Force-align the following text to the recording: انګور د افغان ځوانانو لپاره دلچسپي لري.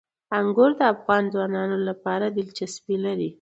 انګور 0.39 0.71
د 0.79 0.81
افغان 0.93 1.23
ځوانانو 1.33 1.77
لپاره 1.87 2.25
دلچسپي 2.37 2.95
لري. 3.05 3.29